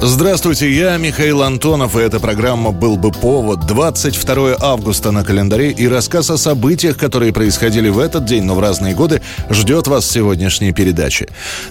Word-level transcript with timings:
Здравствуйте, 0.00 0.72
я 0.72 0.96
Михаил 0.96 1.42
Антонов, 1.42 1.96
и 1.96 2.00
эта 2.00 2.20
программа 2.20 2.70
«Был 2.70 2.96
бы 2.96 3.10
повод». 3.10 3.66
22 3.66 4.56
августа 4.60 5.10
на 5.10 5.24
календаре 5.24 5.72
и 5.72 5.88
рассказ 5.88 6.30
о 6.30 6.38
событиях, 6.38 6.96
которые 6.96 7.32
происходили 7.32 7.88
в 7.88 7.98
этот 7.98 8.24
день, 8.24 8.44
но 8.44 8.54
в 8.54 8.60
разные 8.60 8.94
годы, 8.94 9.22
ждет 9.50 9.88
вас 9.88 10.04
в 10.04 10.12
сегодняшней 10.12 10.72
передаче. 10.72 11.26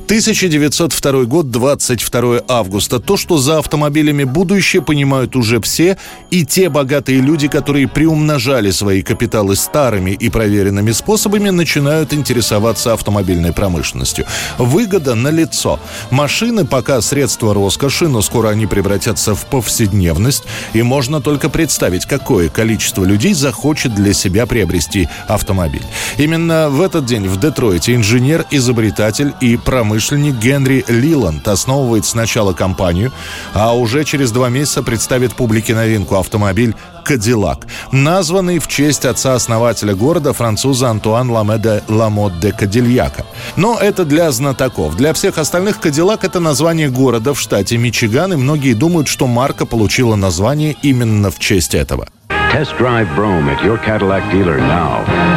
1902 0.08 1.24
год, 1.24 1.52
22 1.52 2.42
августа. 2.50 3.00
То, 3.00 3.16
что 3.16 3.38
за 3.38 3.60
автомобилями 3.60 4.26
будущее, 4.26 4.82
понимают 4.82 5.38
уже 5.38 5.62
все, 5.62 5.98
и 6.30 6.46
те 6.46 6.68
богатые 6.68 7.22
люди, 7.22 7.48
которые 7.48 7.88
приумножали 7.88 8.72
свои 8.72 9.04
капиталы 9.04 9.56
старыми 9.56 10.12
и 10.12 10.28
проверенными 10.28 10.92
способами, 10.92 11.50
начинают 11.50 12.12
интересоваться 12.12 12.92
автомобильной 12.92 13.54
промышленностью. 13.54 14.26
Выгода 14.58 15.16
на 15.16 15.30
лицо. 15.30 15.80
Машины 16.12 16.66
пока 16.66 17.00
средства 17.00 17.54
роскоши, 17.54 18.17
но 18.18 18.24
скоро 18.24 18.50
они 18.50 18.66
превратятся 18.66 19.36
в 19.36 19.46
повседневность, 19.46 20.44
и 20.74 20.82
можно 20.82 21.22
только 21.22 21.52
представить, 21.52 22.08
какое 22.08 22.50
количество 22.50 23.06
людей 23.06 23.36
захочет 23.36 23.94
для 23.94 24.12
себя 24.12 24.48
приобрести 24.48 25.08
автомобиль. 25.28 25.84
Именно 26.18 26.72
в 26.72 26.82
этот 26.82 27.06
день 27.06 27.28
в 27.28 27.40
Детройте 27.40 27.94
инженер, 27.94 28.44
изобретатель 28.50 29.36
и 29.40 29.56
промышленник 29.56 30.34
Генри 30.34 30.84
Лиланд 30.88 31.48
основывает 31.48 32.06
сначала 32.06 32.54
компанию, 32.54 33.14
а 33.54 33.78
уже 33.78 34.04
через 34.04 34.32
два 34.32 34.50
месяца 34.50 34.82
представит 34.82 35.36
публике 35.36 35.76
новинку 35.76 36.16
автомобиль 36.16 36.74
Кадиллак, 37.08 37.68
названный 37.94 38.60
в 38.60 38.68
честь 38.68 39.06
отца-основателя 39.06 39.96
города 39.96 40.34
француза 40.34 40.90
Антуан 40.90 41.32
Ламеда 41.32 41.82
Ламот 41.88 42.42
де 42.42 42.52
Кадильяка. 42.52 43.26
Но 43.56 43.78
это 43.80 44.04
для 44.04 44.30
знатоков. 44.32 44.98
Для 44.98 45.14
всех 45.14 45.38
остальных 45.38 45.80
Кадиллак– 45.80 46.24
это 46.26 46.42
название 46.42 46.90
города 46.90 47.34
в 47.34 47.40
штате 47.40 47.78
Мичиган, 47.78 48.34
и 48.34 48.36
многие 48.36 48.74
думают, 48.74 49.08
что 49.08 49.26
марка 49.26 49.66
получила 49.66 50.18
название 50.18 50.76
именно 50.82 51.32
в 51.32 51.40
честь 51.40 51.76
этого. 51.76 52.10
Test 52.52 52.78
drive 52.78 53.08
Brome 53.16 53.48
at 53.56 53.64
your 53.64 53.80
Cadillac 53.86 54.24
dealer 54.30 54.58
now. 54.58 55.37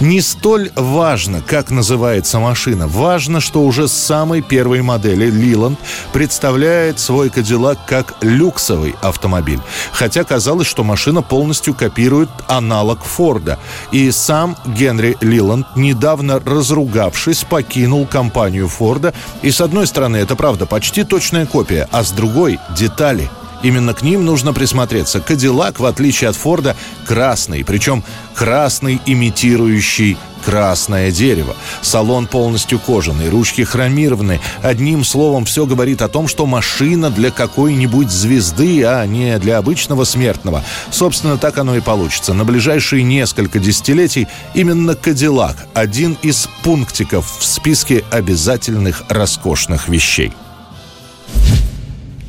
Не 0.00 0.22
столь 0.22 0.70
важно, 0.76 1.42
как 1.42 1.70
называется 1.70 2.38
машина. 2.38 2.88
Важно, 2.88 3.38
что 3.40 3.62
уже 3.62 3.86
с 3.86 3.92
самой 3.92 4.40
первой 4.40 4.80
модели 4.80 5.26
Лиланд 5.26 5.78
представляет 6.14 6.98
свой 6.98 7.28
Кадиллак 7.28 7.84
как 7.86 8.14
люксовый 8.22 8.94
автомобиль. 9.02 9.60
Хотя 9.92 10.24
казалось, 10.24 10.66
что 10.66 10.84
машина 10.84 11.20
полностью 11.20 11.74
копирует 11.74 12.30
аналог 12.48 13.04
Форда. 13.04 13.58
И 13.92 14.10
сам 14.10 14.56
Генри 14.64 15.18
Лиланд, 15.20 15.66
недавно 15.76 16.40
разругавшись, 16.40 17.44
покинул 17.44 18.06
компанию 18.06 18.68
Форда. 18.68 19.12
И 19.42 19.50
с 19.50 19.60
одной 19.60 19.86
стороны, 19.86 20.16
это 20.16 20.34
правда 20.34 20.64
почти 20.64 21.04
точная 21.04 21.44
копия, 21.44 21.86
а 21.92 22.04
с 22.04 22.12
другой– 22.12 22.58
детали– 22.76 23.28
Именно 23.62 23.94
к 23.94 24.02
ним 24.02 24.24
нужно 24.24 24.52
присмотреться. 24.52 25.20
Кадиллак, 25.20 25.80
в 25.80 25.84
отличие 25.84 26.30
от 26.30 26.36
Форда, 26.36 26.76
красный. 27.06 27.64
Причем 27.64 28.04
красный, 28.34 29.00
имитирующий 29.06 30.16
красное 30.44 31.10
дерево. 31.10 31.54
Салон 31.82 32.26
полностью 32.26 32.78
кожаный, 32.78 33.28
ручки 33.28 33.62
хромированы. 33.62 34.40
Одним 34.62 35.04
словом, 35.04 35.44
все 35.44 35.66
говорит 35.66 36.02
о 36.02 36.08
том, 36.08 36.28
что 36.28 36.46
машина 36.46 37.10
для 37.10 37.30
какой-нибудь 37.30 38.10
звезды, 38.10 38.84
а 38.84 39.04
не 39.06 39.38
для 39.38 39.58
обычного 39.58 40.04
смертного. 40.04 40.64
Собственно, 40.90 41.36
так 41.36 41.58
оно 41.58 41.76
и 41.76 41.80
получится. 41.80 42.34
На 42.34 42.44
ближайшие 42.44 43.02
несколько 43.02 43.58
десятилетий 43.58 44.28
именно 44.54 44.94
Кадиллак– 44.94 45.56
один 45.74 46.16
из 46.22 46.48
пунктиков 46.62 47.38
в 47.38 47.44
списке 47.44 48.04
обязательных 48.10 49.04
роскошных 49.08 49.88
вещей. 49.88 50.32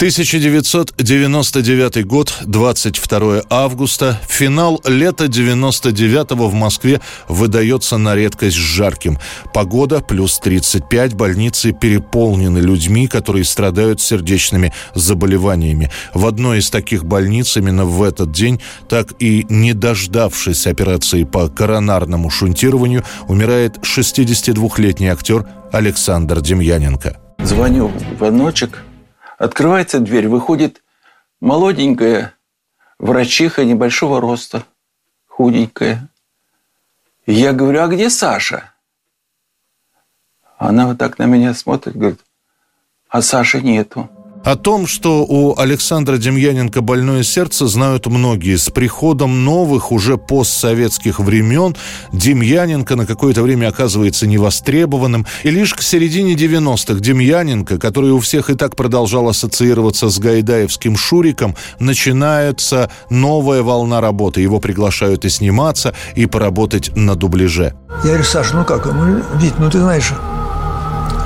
1999 0.01 2.05
год, 2.07 2.33
22 2.47 3.43
августа. 3.51 4.19
Финал 4.27 4.81
лета 4.83 5.25
99-го 5.25 6.47
в 6.47 6.55
Москве 6.55 6.99
выдается 7.27 7.99
на 7.99 8.15
редкость 8.15 8.55
жарким. 8.55 9.19
Погода 9.53 10.01
плюс 10.01 10.39
35, 10.39 11.13
больницы 11.13 11.71
переполнены 11.71 12.57
людьми, 12.57 13.07
которые 13.07 13.45
страдают 13.45 14.01
сердечными 14.01 14.73
заболеваниями. 14.95 15.91
В 16.15 16.25
одной 16.25 16.61
из 16.61 16.71
таких 16.71 17.05
больниц 17.05 17.55
именно 17.57 17.85
в 17.85 18.01
этот 18.01 18.31
день, 18.31 18.59
так 18.89 19.13
и 19.19 19.45
не 19.49 19.73
дождавшись 19.73 20.65
операции 20.65 21.25
по 21.25 21.47
коронарному 21.47 22.31
шунтированию, 22.31 23.03
умирает 23.27 23.77
62-летний 23.83 25.09
актер 25.09 25.45
Александр 25.71 26.41
Демьяненко. 26.41 27.19
Звоню 27.43 27.91
в 28.19 28.23
одночек– 28.23 28.83
Открывается 29.41 29.99
дверь, 29.99 30.27
выходит 30.27 30.83
молоденькая 31.39 32.35
врачиха 32.99 33.65
небольшого 33.65 34.21
роста, 34.21 34.63
худенькая. 35.25 36.09
я 37.25 37.51
говорю, 37.51 37.81
а 37.81 37.87
где 37.87 38.11
Саша? 38.11 38.71
Она 40.59 40.85
вот 40.85 40.99
так 40.99 41.17
на 41.17 41.23
меня 41.23 41.55
смотрит, 41.55 41.95
говорит, 41.95 42.19
а 43.09 43.23
Саши 43.23 43.61
нету. 43.61 44.11
О 44.43 44.55
том, 44.55 44.87
что 44.87 45.23
у 45.23 45.59
Александра 45.59 46.17
Демьяненко 46.17 46.81
больное 46.81 47.21
сердце, 47.21 47.67
знают 47.67 48.07
многие. 48.07 48.55
С 48.55 48.71
приходом 48.71 49.45
новых, 49.45 49.91
уже 49.91 50.17
постсоветских 50.17 51.19
времен, 51.19 51.75
Демьяненко 52.11 52.95
на 52.95 53.05
какое-то 53.05 53.43
время 53.43 53.67
оказывается 53.67 54.25
невостребованным. 54.25 55.27
И 55.43 55.51
лишь 55.51 55.75
к 55.75 55.83
середине 55.83 56.33
90-х 56.33 56.99
Демьяненко, 56.99 57.77
который 57.77 58.11
у 58.11 58.19
всех 58.19 58.49
и 58.49 58.55
так 58.55 58.75
продолжал 58.75 59.29
ассоциироваться 59.29 60.09
с 60.09 60.17
гайдаевским 60.17 60.97
Шуриком, 60.97 61.55
начинается 61.79 62.89
новая 63.11 63.61
волна 63.61 64.01
работы. 64.01 64.41
Его 64.41 64.59
приглашают 64.59 65.23
и 65.23 65.29
сниматься, 65.29 65.93
и 66.15 66.25
поработать 66.25 66.95
на 66.95 67.15
дубляже. 67.15 67.75
Я 68.03 68.09
говорю, 68.09 68.23
Саша, 68.23 68.55
ну 68.55 68.65
как, 68.65 68.87
Вить, 69.35 69.59
ну 69.59 69.69
ты 69.69 69.79
знаешь, 69.79 70.11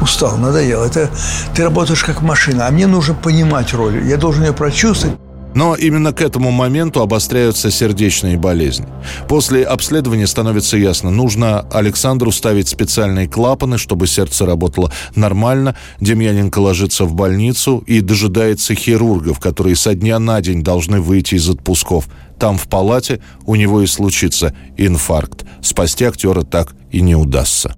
устал, 0.01 0.37
надоел. 0.37 0.83
Это 0.83 1.09
ты 1.55 1.63
работаешь 1.63 2.03
как 2.03 2.21
машина, 2.21 2.67
а 2.67 2.71
мне 2.71 2.87
нужно 2.87 3.13
понимать 3.13 3.73
роль. 3.73 4.05
Я 4.05 4.17
должен 4.17 4.43
ее 4.43 4.53
прочувствовать. 4.53 5.17
Но 5.55 5.73
именно 5.73 6.11
к 6.11 6.21
этому 6.21 6.51
моменту 6.51 7.01
обостряются 7.01 7.71
сердечные 7.71 8.37
болезни. 8.37 8.85
После 9.29 9.63
обследования 9.63 10.27
становится 10.27 10.75
ясно, 10.75 11.11
нужно 11.11 11.61
Александру 11.71 12.33
ставить 12.33 12.67
специальные 12.67 13.29
клапаны, 13.29 13.77
чтобы 13.77 14.05
сердце 14.05 14.45
работало 14.45 14.91
нормально. 15.15 15.77
Демьяненко 16.01 16.59
ложится 16.59 17.05
в 17.05 17.13
больницу 17.13 17.81
и 17.87 18.01
дожидается 18.01 18.75
хирургов, 18.75 19.39
которые 19.39 19.77
со 19.77 19.95
дня 19.95 20.19
на 20.19 20.41
день 20.41 20.61
должны 20.61 20.99
выйти 20.99 21.35
из 21.35 21.49
отпусков. 21.49 22.09
Там 22.37 22.57
в 22.57 22.67
палате 22.67 23.21
у 23.45 23.55
него 23.55 23.81
и 23.81 23.87
случится 23.87 24.53
инфаркт. 24.75 25.45
Спасти 25.61 26.03
актера 26.03 26.41
так 26.41 26.75
и 26.91 26.99
не 26.99 27.15
удастся. 27.15 27.77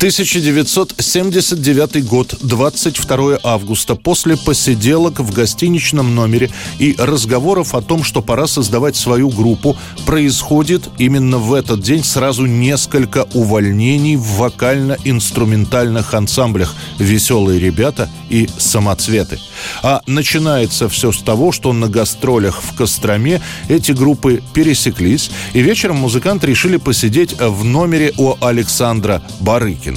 1979 0.00 2.06
год, 2.06 2.34
22 2.40 3.40
августа, 3.42 3.96
после 3.96 4.38
посиделок 4.38 5.20
в 5.20 5.34
гостиничном 5.34 6.14
номере 6.14 6.50
и 6.78 6.94
разговоров 6.96 7.74
о 7.74 7.82
том, 7.82 8.02
что 8.02 8.22
пора 8.22 8.46
создавать 8.46 8.96
свою 8.96 9.28
группу, 9.28 9.76
происходит 10.06 10.88
именно 10.96 11.36
в 11.36 11.52
этот 11.52 11.82
день 11.82 12.02
сразу 12.02 12.46
несколько 12.46 13.26
увольнений 13.34 14.16
в 14.16 14.38
вокально-инструментальных 14.38 16.14
ансамблях 16.14 16.74
«Веселые 16.98 17.60
ребята» 17.60 18.08
и 18.30 18.48
«Самоцветы». 18.56 19.38
А 19.82 20.00
начинается 20.06 20.88
все 20.88 21.12
с 21.12 21.18
того, 21.18 21.52
что 21.52 21.74
на 21.74 21.88
гастролях 21.88 22.62
в 22.62 22.74
Костроме 22.74 23.42
эти 23.68 23.92
группы 23.92 24.42
пересеклись, 24.54 25.30
и 25.52 25.60
вечером 25.60 25.96
музыканты 25.96 26.46
решили 26.46 26.78
посидеть 26.78 27.38
в 27.38 27.64
номере 27.64 28.14
у 28.16 28.34
Александра 28.40 29.22
Барыкина. 29.40 29.89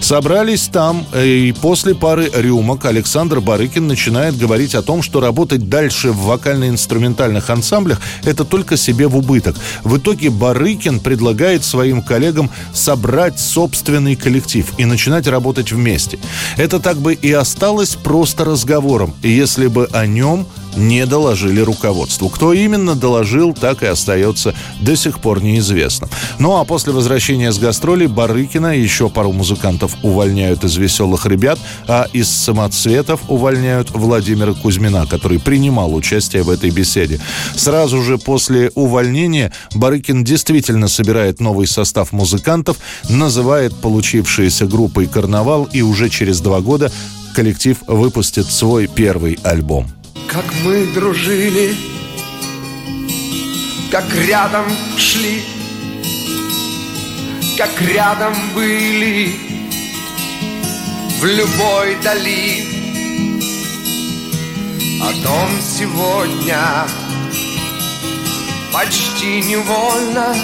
Собрались 0.00 0.68
там, 0.68 1.06
э, 1.12 1.26
и 1.26 1.52
после 1.52 1.94
пары 1.94 2.30
рюмок 2.34 2.84
Александр 2.84 3.40
Барыкин 3.40 3.86
начинает 3.86 4.36
говорить 4.36 4.74
о 4.74 4.82
том, 4.82 5.02
что 5.02 5.20
работать 5.20 5.68
дальше 5.68 6.10
в 6.12 6.24
вокально-инструментальных 6.24 7.50
ансамблях– 7.50 8.00
это 8.24 8.44
только 8.44 8.76
себе 8.76 9.06
в 9.08 9.16
убыток. 9.16 9.56
В 9.84 9.98
итоге 9.98 10.30
Барыкин 10.30 11.00
предлагает 11.00 11.64
своим 11.64 12.02
коллегам 12.02 12.50
собрать 12.72 13.38
собственный 13.38 14.16
коллектив 14.16 14.66
и 14.78 14.84
начинать 14.84 15.26
работать 15.26 15.72
вместе. 15.72 16.18
Это 16.56 16.78
так 16.78 16.98
бы 16.98 17.14
и 17.14 17.32
осталось 17.32 17.96
просто 17.96 18.44
разговором, 18.44 19.14
если 19.22 19.66
бы 19.66 19.88
о 19.92 20.06
нем 20.06 20.46
не 20.76 21.06
доложили 21.06 21.60
руководству. 21.60 22.28
Кто 22.28 22.52
именно 22.52 22.94
доложил, 22.94 23.52
так 23.54 23.82
и 23.82 23.86
остается 23.86 24.54
до 24.80 24.96
сих 24.96 25.20
пор 25.20 25.42
неизвестно. 25.42 26.08
Ну 26.38 26.56
а 26.56 26.64
после 26.64 26.92
возвращения 26.92 27.52
с 27.52 27.58
гастролей 27.58 28.06
Барыкина 28.06 28.76
еще 28.76 29.08
пару 29.08 29.32
музыкантов 29.32 29.96
увольняют 30.02 30.64
из 30.64 30.76
«Веселых 30.76 31.26
ребят», 31.26 31.58
а 31.86 32.06
из 32.12 32.28
«Самоцветов» 32.30 33.20
увольняют 33.28 33.90
Владимира 33.90 34.52
Кузьмина, 34.52 35.06
который 35.06 35.38
принимал 35.38 35.94
участие 35.94 36.42
в 36.42 36.50
этой 36.50 36.70
беседе. 36.70 37.20
Сразу 37.56 38.02
же 38.02 38.18
после 38.18 38.70
увольнения 38.74 39.52
Барыкин 39.74 40.24
действительно 40.24 40.88
собирает 40.88 41.40
новый 41.40 41.66
состав 41.66 42.12
музыкантов, 42.12 42.76
называет 43.08 43.74
получившиеся 43.76 44.66
группой 44.66 45.06
«Карнавал» 45.06 45.68
и 45.72 45.82
уже 45.82 46.08
через 46.08 46.40
два 46.40 46.60
года 46.60 46.90
коллектив 47.34 47.78
выпустит 47.86 48.46
свой 48.46 48.86
первый 48.86 49.38
альбом. 49.42 49.86
Как 50.28 50.44
мы 50.64 50.86
дружили, 50.86 51.76
как 53.90 54.04
рядом 54.14 54.66
шли, 54.96 55.42
как 57.58 57.70
рядом 57.82 58.34
были 58.54 59.34
в 61.20 61.24
любой 61.24 61.96
дали. 62.02 62.64
О 65.02 65.12
том 65.24 65.48
сегодня 65.62 66.86
почти 68.72 69.40
невольно 69.40 70.34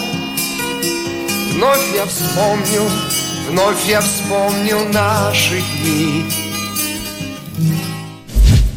Вновь 1.57 1.95
я 1.95 2.05
вспомню, 2.05 2.83
вновь 3.49 3.89
я 3.89 4.03
вспомнил 4.03 4.79
наши 4.91 5.63
дни 5.81 6.23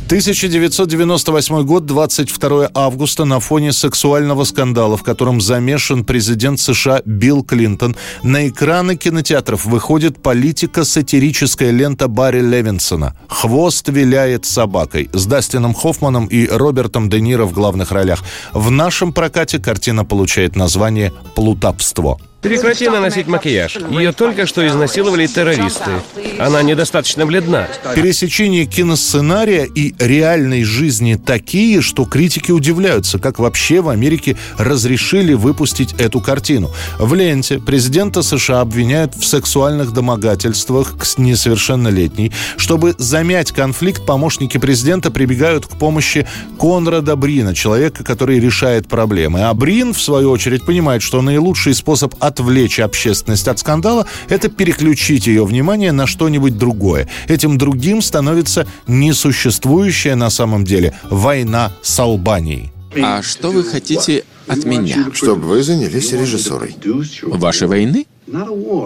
1998 0.09 1.63
год, 1.65 1.85
22 1.85 2.71
августа, 2.73 3.25
на 3.25 3.39
фоне 3.39 3.71
сексуального 3.71 4.43
скандала, 4.43 4.97
в 4.97 5.03
котором 5.03 5.39
замешан 5.39 6.03
президент 6.03 6.59
США 6.59 7.03
Билл 7.05 7.43
Клинтон, 7.43 7.95
на 8.23 8.49
экраны 8.49 8.95
кинотеатров 8.95 9.65
выходит 9.65 10.19
политико-сатирическая 10.19 11.69
лента 11.69 12.07
Барри 12.07 12.41
Левинсона 12.41 13.15
«Хвост 13.27 13.87
виляет 13.89 14.47
собакой» 14.47 15.11
с 15.13 15.27
Дастином 15.27 15.75
Хоффманом 15.75 16.25
и 16.25 16.47
Робертом 16.47 17.07
Де 17.11 17.21
Ниро 17.21 17.45
в 17.45 17.53
главных 17.53 17.91
ролях. 17.91 18.23
В 18.51 18.71
нашем 18.71 19.13
прокате 19.13 19.59
картина 19.59 20.05
получает 20.05 20.55
название 20.55 21.13
«Плутовство». 21.35 22.19
Прекрати 22.41 22.87
наносить 22.87 23.27
макияж. 23.27 23.77
Ее 23.91 24.13
только 24.13 24.45
что 24.45 24.65
изнасиловали 24.65 25.27
террористы. 25.27 25.91
Она 26.39 26.61
недостаточно 26.61 27.25
бледна. 27.25 27.67
Пересечение 27.95 28.65
киносценария 28.65 29.65
и 29.65 29.93
реальной 29.99 30.63
жизни 30.63 31.15
такие, 31.15 31.81
что 31.81 32.05
критики 32.05 32.51
удивляются, 32.51 33.19
как 33.19 33.39
вообще 33.39 33.81
в 33.81 33.89
Америке 33.89 34.37
разрешили 34.57 35.33
выпустить 35.33 35.93
эту 35.99 36.21
картину. 36.21 36.71
В 36.97 37.13
ленте 37.13 37.59
президента 37.59 38.21
США 38.21 38.61
обвиняют 38.61 39.15
в 39.15 39.25
сексуальных 39.25 39.91
домогательствах 39.91 40.97
к 40.97 41.17
несовершеннолетней. 41.17 42.31
Чтобы 42.55 42.95
замять 42.97 43.51
конфликт, 43.51 44.05
помощники 44.05 44.57
президента 44.57 45.11
прибегают 45.11 45.65
к 45.65 45.71
помощи 45.71 46.25
Конрада 46.57 47.17
Брина, 47.17 47.53
человека, 47.53 48.05
который 48.05 48.39
решает 48.39 48.87
проблемы. 48.87 49.41
А 49.43 49.53
Брин, 49.53 49.93
в 49.93 50.01
свою 50.01 50.31
очередь, 50.31 50.65
понимает, 50.65 51.01
что 51.01 51.21
наилучший 51.21 51.73
способ 51.73 52.15
отвлечь 52.29 52.79
общественность 52.79 53.47
от 53.47 53.59
скандала– 53.59 54.07
это 54.29 54.47
переключить 54.47 55.27
ее 55.27 55.45
внимание 55.45 55.91
на 55.91 56.07
что-нибудь 56.07 56.57
другое. 56.57 57.09
Этим 57.27 57.57
другим 57.57 58.01
становится 58.01 58.65
несуществующая 58.87 60.15
на 60.15 60.29
самом 60.29 60.63
деле 60.63 60.93
война 61.09 61.73
с 61.81 61.99
Албанией. 61.99 62.71
А 62.95 63.21
что 63.21 63.51
вы 63.51 63.63
хотите 63.63 64.23
от 64.47 64.65
меня? 64.65 65.09
Чтобы 65.13 65.47
вы 65.47 65.63
занялись 65.63 66.11
режиссурой. 66.13 66.75
Вашей 67.23 67.67
войны? 67.67 68.05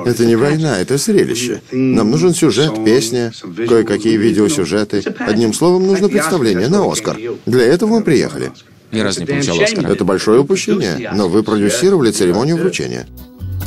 Это 0.05 0.25
не 0.25 0.35
война, 0.35 0.79
это 0.79 0.97
зрелище. 0.97 1.61
Нам 1.71 2.11
нужен 2.11 2.33
сюжет, 2.33 2.83
песня, 2.85 3.31
кое-какие 3.67 4.17
видеосюжеты. 4.17 5.03
Одним 5.19 5.53
словом, 5.53 5.87
нужно 5.87 6.09
представление 6.09 6.69
на 6.69 6.89
Оскар. 6.89 7.17
Для 7.45 7.63
этого 7.63 7.89
мы 7.89 8.03
приехали. 8.03 8.51
Ни 8.91 8.99
разу 8.99 9.21
не 9.21 9.25
получал 9.25 9.59
Оскара. 9.59 9.87
Это 9.87 10.05
большое 10.05 10.39
упущение, 10.41 11.11
но 11.13 11.27
вы 11.27 11.43
продюсировали 11.43 12.11
церемонию 12.11 12.57
вручения. 12.57 13.07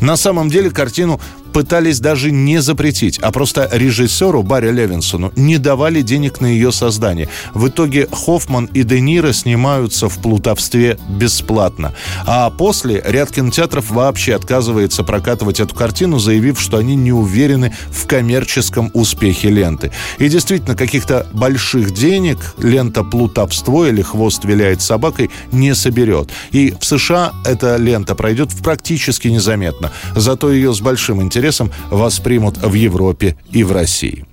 На 0.00 0.16
самом 0.16 0.48
деле 0.48 0.70
картину 0.70 1.20
пытались 1.56 2.00
даже 2.00 2.32
не 2.32 2.61
запретить, 2.61 3.19
а 3.20 3.32
просто 3.32 3.67
режиссеру 3.73 4.43
Барри 4.43 4.73
Левинсону 4.73 5.32
не 5.37 5.56
давали 5.56 6.03
денег 6.03 6.43
на 6.43 6.49
ее 6.49 6.70
создание. 6.70 7.31
В 7.55 7.69
итоге 7.69 8.08
Хоффман 8.12 8.67
и 8.75 8.82
Де 8.82 9.00
Ниро 9.00 9.32
снимаются 9.32 10.11
в 10.11 10.19
плутовстве 10.19 10.99
бесплатно. 11.08 11.94
А 12.26 12.50
после 12.50 13.03
ряд 13.06 13.32
кинотеатров 13.32 13.91
вообще 13.91 14.35
отказывается 14.35 15.03
прокатывать 15.03 15.58
эту 15.58 15.75
картину, 15.75 16.19
заявив, 16.19 16.61
что 16.61 16.76
они 16.76 16.94
не 16.94 17.12
уверены 17.12 17.75
в 17.91 18.06
коммерческом 18.06 18.91
успехе 18.93 19.49
ленты. 19.49 19.93
И 20.19 20.29
действительно, 20.29 20.76
каких-то 20.76 21.26
больших 21.32 21.93
денег 21.93 22.37
лента 22.58 23.03
«Плутовство» 23.03 23.87
или 23.87 24.03
«Хвост 24.03 24.44
виляет 24.44 24.82
собакой» 24.82 25.31
не 25.53 25.75
соберет. 25.75 26.29
И 26.50 26.75
в 26.79 26.85
США 26.85 27.32
эта 27.47 27.76
лента 27.76 28.14
пройдет 28.14 28.50
практически 28.62 29.29
незаметно. 29.29 29.91
Зато 30.14 30.53
ее 30.53 30.75
с 30.75 30.82
большим 30.82 31.23
интересом 31.23 31.45
интересом 31.46 31.70
воспримут 31.90 32.58
в 32.58 32.75
Европе 32.75 33.37
и 33.52 33.62
в 33.62 33.72
России. 33.72 34.26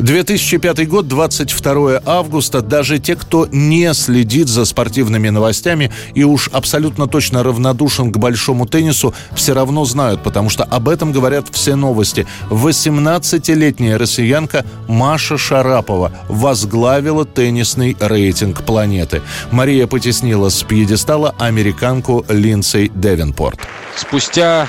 2005 0.00 0.88
год, 0.88 1.08
22 1.08 2.00
августа. 2.06 2.62
Даже 2.62 2.98
те, 2.98 3.16
кто 3.16 3.46
не 3.52 3.92
следит 3.94 4.48
за 4.48 4.64
спортивными 4.64 5.28
новостями 5.28 5.92
и 6.14 6.24
уж 6.24 6.48
абсолютно 6.52 7.06
точно 7.06 7.42
равнодушен 7.42 8.10
к 8.10 8.16
большому 8.16 8.66
теннису, 8.66 9.14
все 9.34 9.52
равно 9.52 9.84
знают, 9.84 10.22
потому 10.22 10.48
что 10.48 10.64
об 10.64 10.88
этом 10.88 11.12
говорят 11.12 11.48
все 11.50 11.76
новости. 11.76 12.26
18-летняя 12.48 13.98
россиянка 13.98 14.64
Маша 14.88 15.36
Шарапова 15.36 16.12
возглавила 16.28 17.24
теннисный 17.24 17.96
рейтинг 18.00 18.62
планеты. 18.62 19.22
Мария 19.50 19.86
потеснила 19.86 20.48
с 20.48 20.62
пьедестала 20.62 21.34
американку 21.38 22.24
Линдсей 22.28 22.90
Девенпорт. 22.94 23.60
Спустя 23.96 24.66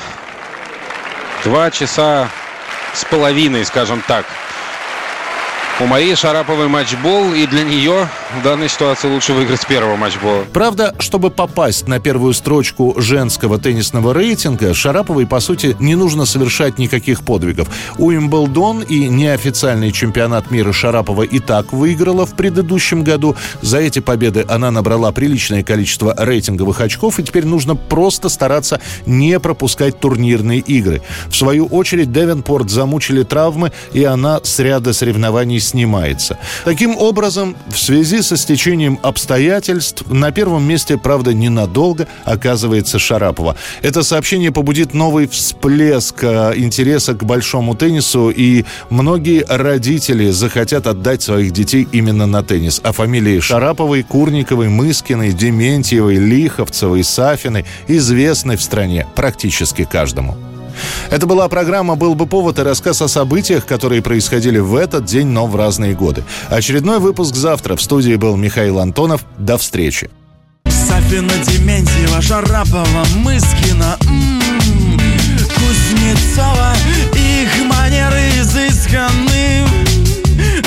два 1.44 1.72
часа 1.72 2.30
с 2.94 3.06
половиной, 3.06 3.66
скажем 3.66 4.04
так, 4.08 4.26
у 5.80 5.86
Марии 5.86 6.14
Шараповой 6.16 6.68
матчбол, 6.68 7.34
и 7.34 7.46
для 7.48 7.64
нее 7.64 8.08
в 8.40 8.44
данной 8.44 8.70
ситуации 8.70 9.10
лучше 9.10 9.34
выиграть 9.34 9.62
с 9.62 9.66
первого 9.66 9.96
матчбола. 9.96 10.46
Правда, 10.54 10.96
чтобы 11.00 11.30
попасть 11.30 11.88
на 11.88 12.00
первую 12.00 12.34
строчку 12.34 12.96
женского 12.98 13.58
теннисного 13.60 14.14
рейтинга, 14.14 14.74
Шараповой, 14.74 15.28
по 15.28 15.40
сути, 15.40 15.76
не 15.80 15.96
нужно 15.96 16.26
совершать 16.26 16.78
никаких 16.78 17.24
подвигов. 17.24 17.68
Уимблдон 17.98 18.82
и 18.82 19.08
неофициальный 19.08 19.92
чемпионат 19.92 20.52
мира 20.52 20.72
Шарапова 20.72 21.24
и 21.24 21.40
так 21.40 21.74
выиграла 21.74 22.26
в 22.26 22.36
предыдущем 22.36 23.04
году. 23.04 23.36
За 23.62 23.80
эти 23.80 24.00
победы 24.00 24.46
она 24.48 24.72
набрала 24.72 25.12
приличное 25.12 25.64
количество 25.64 26.16
рейтинговых 26.18 26.80
очков, 26.80 27.20
и 27.20 27.24
теперь 27.24 27.46
нужно 27.46 27.76
просто 27.76 28.30
стараться 28.30 28.80
не 29.06 29.40
пропускать 29.40 30.00
турнирные 30.00 30.60
игры. 30.60 31.02
В 31.28 31.36
свою 31.36 31.66
очередь, 31.66 32.12
Девенпорт 32.12 32.70
замучили 32.70 33.24
травмы, 33.24 33.72
и 33.94 34.04
она 34.04 34.40
с 34.44 34.60
ряда 34.60 34.94
соревнований 34.94 35.60
снимается. 35.60 36.38
Таким 36.64 36.98
образом, 36.98 37.56
в 37.68 37.78
связи 37.78 38.21
со 38.22 38.38
стечением 38.38 39.00
обстоятельств 39.02 40.04
на 40.10 40.32
первом 40.32 40.64
месте, 40.64 40.98
правда, 40.98 41.34
ненадолго 41.34 42.08
оказывается 42.26 43.00
Шарапова. 43.00 43.56
Это 43.82 44.04
сообщение 44.04 44.52
побудит 44.52 44.94
новый 44.94 45.28
всплеск 45.28 46.24
э, 46.24 46.54
интереса 46.56 47.14
к 47.14 47.24
большому 47.24 47.76
теннису, 47.76 48.30
и 48.30 48.66
многие 48.90 49.46
родители 49.48 50.32
захотят 50.32 50.88
отдать 50.88 51.22
своих 51.22 51.52
детей 51.52 51.88
именно 51.92 52.26
на 52.26 52.44
теннис. 52.44 52.80
А 52.84 52.92
фамилии 52.92 53.40
Шараповой, 53.40 54.04
Курниковой, 54.04 54.70
Мыскиной, 54.70 55.34
Дементьевой, 55.34 56.16
Лиховцевой, 56.16 57.04
Сафиной 57.04 57.66
известны 57.88 58.58
в 58.58 58.62
стране 58.62 59.08
практически 59.16 59.84
каждому. 59.84 60.51
Это 61.10 61.26
была 61.26 61.48
программа 61.50 61.96
«Был 61.96 62.16
бы 62.16 62.26
повод» 62.26 62.60
и 62.60 62.64
рассказ 62.64 63.02
о 63.02 63.08
событиях, 63.08 63.66
которые 63.66 64.02
происходили 64.02 64.60
в 64.60 64.76
этот 64.76 65.06
день, 65.06 65.28
но 65.28 65.48
в 65.48 65.56
разные 65.56 65.94
годы. 65.94 66.24
Очередной 66.50 67.00
выпуск 67.00 67.36
завтра. 67.36 67.76
В 67.76 67.82
студии 67.82 68.16
был 68.16 68.36
Михаил 68.38 68.80
Антонов. 68.80 69.26
До 69.38 69.58
встречи. 69.58 70.10
Сафина, 70.66 71.34
Дементьева, 71.46 72.22
Шарапова, 72.22 73.06
Мыскина, 73.16 73.98
м-м-м, 74.02 75.00
Кузнецова, 75.56 76.74
их 77.14 77.66
манеры 77.66 78.22
изысканы, 78.40 79.66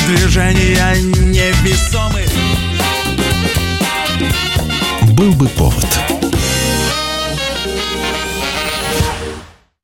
движения 0.07 0.97
невесомы. 0.97 2.23
«Был 5.13 5.33
бы 5.33 5.47
повод» 5.49 6.24